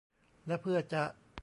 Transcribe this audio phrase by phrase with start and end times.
[0.47, 1.03] และเพื่อจะ